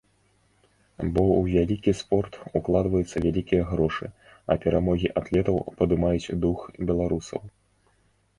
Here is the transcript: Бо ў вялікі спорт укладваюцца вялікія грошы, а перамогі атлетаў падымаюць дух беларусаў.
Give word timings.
Бо 1.13 1.23
ў 1.39 1.41
вялікі 1.55 1.91
спорт 2.01 2.33
укладваюцца 2.59 3.17
вялікія 3.25 3.67
грошы, 3.73 4.09
а 4.55 4.59
перамогі 4.65 5.13
атлетаў 5.23 5.61
падымаюць 5.79 6.35
дух 6.49 6.59
беларусаў. 6.91 7.41